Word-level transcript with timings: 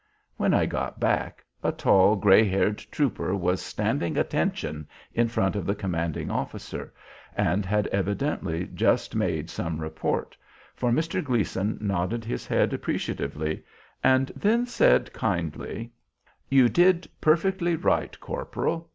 When 0.35 0.51
I 0.55 0.65
got 0.65 0.99
back, 0.99 1.45
a 1.61 1.71
tall, 1.71 2.15
gray 2.15 2.43
haired 2.43 2.79
trooper 2.89 3.35
was 3.35 3.61
"standing 3.61 4.17
attention" 4.17 4.87
in 5.13 5.27
front 5.27 5.55
of 5.55 5.63
the 5.67 5.75
commanding 5.75 6.31
officer, 6.31 6.91
and 7.37 7.67
had 7.67 7.85
evidently 7.89 8.65
just 8.73 9.13
made 9.15 9.51
some 9.51 9.77
report, 9.79 10.35
for 10.73 10.89
Mr. 10.89 11.23
Gleason 11.23 11.77
nodded 11.79 12.25
his 12.25 12.47
head 12.47 12.73
appreciatively 12.73 13.63
and 14.03 14.31
then 14.35 14.65
said, 14.65 15.13
kindly, 15.13 15.91
"You 16.49 16.67
did 16.67 17.07
perfectly 17.21 17.75
right, 17.75 18.19
corporal. 18.19 18.89